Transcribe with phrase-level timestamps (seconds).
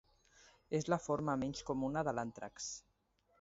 [0.77, 2.73] És la forma menys comuna de l'àntrax.